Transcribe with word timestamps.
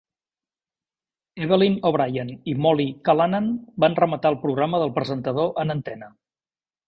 Evelyn 1.47 1.75
O'Brien 1.89 2.31
i 2.53 2.55
Molly 2.65 2.87
Callanan 3.09 3.51
van 3.85 3.99
rematar 4.01 4.33
el 4.35 4.39
programa 4.47 4.79
del 4.85 4.95
presentador 4.99 5.53
en 5.65 5.75
antena. 5.75 6.11